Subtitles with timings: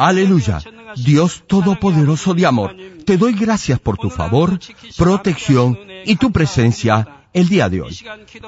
[0.00, 0.62] Aleluya.
[0.96, 4.58] Dios Todopoderoso de amor, te doy gracias por tu favor,
[4.96, 7.98] protección y tu presencia el día de hoy.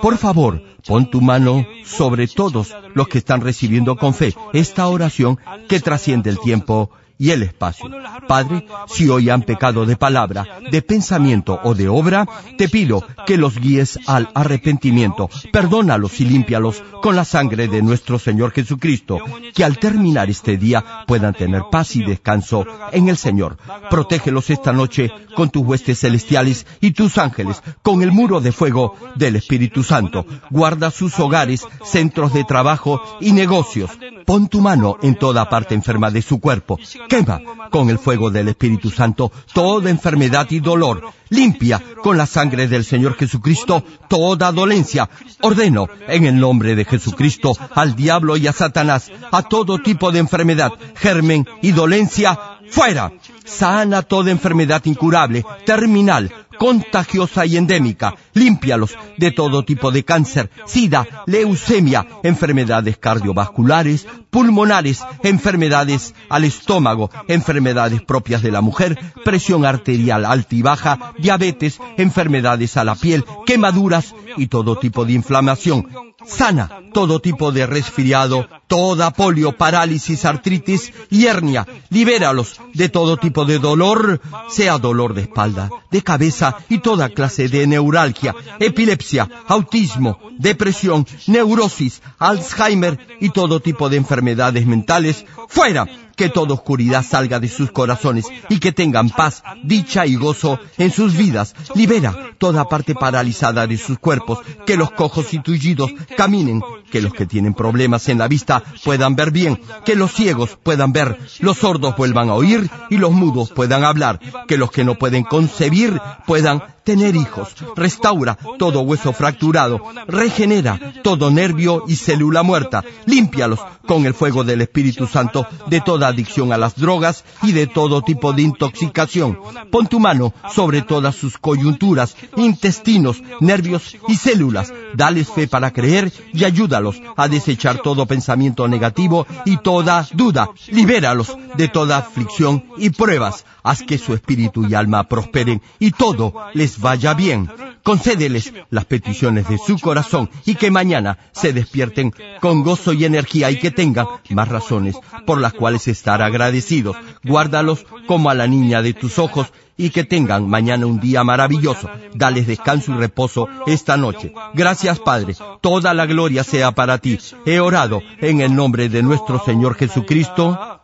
[0.00, 5.38] Por favor, pon tu mano sobre todos los que están recibiendo con fe esta oración
[5.68, 6.90] que trasciende el tiempo
[7.22, 7.88] y el espacio.
[8.26, 12.26] Padre, si hoy han pecado de palabra, de pensamiento o de obra,
[12.58, 18.18] te pido que los guíes al arrepentimiento, perdónalos y límpialos con la sangre de nuestro
[18.18, 19.20] Señor Jesucristo,
[19.54, 23.56] que al terminar este día puedan tener paz y descanso en el Señor.
[23.88, 28.96] Protégelos esta noche con tus huestes celestiales y tus ángeles, con el muro de fuego
[29.14, 30.26] del Espíritu Santo.
[30.50, 33.90] Guarda sus hogares, centros de trabajo y negocios.
[34.26, 37.40] Pon tu mano en toda parte enferma de su cuerpo quema
[37.70, 41.10] con el fuego del Espíritu Santo toda enfermedad y dolor.
[41.30, 45.08] Limpia con la sangre del Señor Jesucristo toda dolencia.
[45.40, 50.18] Ordeno en el nombre de Jesucristo al diablo y a Satanás, a todo tipo de
[50.18, 53.12] enfermedad, germen y dolencia, fuera.
[53.44, 58.14] Sana toda enfermedad incurable, terminal, contagiosa y endémica.
[58.34, 68.00] Límpialos de todo tipo de cáncer, sida, leucemia, enfermedades cardiovasculares, pulmonares, enfermedades al estómago, enfermedades
[68.02, 74.14] propias de la mujer, presión arterial alta y baja, diabetes, enfermedades a la piel, quemaduras
[74.36, 75.88] y todo tipo de inflamación.
[76.26, 81.66] Sana todo tipo de resfriado, toda polio, parálisis, artritis y hernia.
[81.90, 84.20] Libéralos de todo tipo de dolor,
[84.50, 92.02] sea dolor de espalda, de cabeza y toda clase de neuralgia, epilepsia, autismo, depresión, neurosis,
[92.18, 95.24] Alzheimer y todo tipo de enfermedades mentales.
[95.48, 95.86] ¡Fuera!
[96.22, 100.92] Que toda oscuridad salga de sus corazones y que tengan paz, dicha y gozo en
[100.92, 101.52] sus vidas.
[101.74, 107.12] Libera toda parte paralizada de sus cuerpos, que los cojos y tullidos caminen, que los
[107.12, 111.58] que tienen problemas en la vista puedan ver bien, que los ciegos puedan ver, los
[111.58, 116.00] sordos vuelvan a oír y los mudos puedan hablar, que los que no pueden concebir
[116.24, 124.06] puedan tener hijos, restaura todo hueso fracturado, regenera todo nervio y célula muerta, límpialos con
[124.06, 128.32] el fuego del Espíritu Santo de toda adicción a las drogas y de todo tipo
[128.32, 129.38] de intoxicación.
[129.70, 134.72] Pon tu mano sobre todas sus coyunturas, intestinos, nervios y células.
[134.94, 140.50] Dales fe para creer y ayúdalos a desechar todo pensamiento negativo y toda duda.
[140.68, 143.44] Libéralos de toda aflicción y pruebas.
[143.62, 147.48] Haz que su espíritu y alma prosperen y todo les vaya bien.
[147.82, 153.50] Concédeles las peticiones de su corazón y que mañana se despierten con gozo y energía
[153.50, 154.96] y que tengan más razones
[155.26, 156.96] por las cuales estar agradecidos.
[157.24, 161.90] Guárdalos como a la niña de tus ojos y que tengan mañana un día maravilloso.
[162.14, 164.32] Dales descanso y reposo esta noche.
[164.54, 165.34] Gracias Padre.
[165.60, 167.18] Toda la gloria sea para ti.
[167.46, 170.80] He orado en el nombre de nuestro Señor Jesucristo.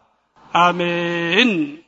[0.53, 1.88] 아멘.